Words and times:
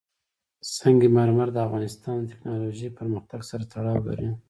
سنگ 0.75 1.01
مرمر 1.15 1.47
د 1.53 1.57
افغانستان 1.67 2.17
د 2.21 2.25
تکنالوژۍ 2.31 2.89
پرمختګ 2.99 3.41
سره 3.49 3.63
تړاو 3.73 4.05
لري. 4.07 4.29